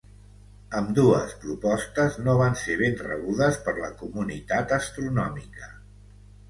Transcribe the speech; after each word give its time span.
Ambdues 0.77 1.35
propostes 1.43 2.17
no 2.29 2.35
van 2.41 2.57
ser 2.63 2.79
ben 2.81 2.99
rebudes 3.05 3.63
per 3.69 3.77
la 3.85 3.93
comunitat 4.03 4.77
astronòmica. 4.83 5.73